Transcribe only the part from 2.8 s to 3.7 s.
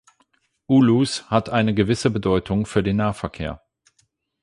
den Nahverkehr.